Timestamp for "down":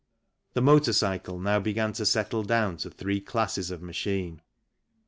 2.41-2.77